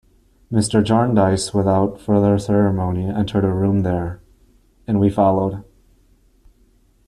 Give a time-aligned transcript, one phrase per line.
[0.51, 0.83] Mr.
[0.83, 4.19] Jarndyce without further ceremony entered a room there,
[4.87, 5.63] and we followed.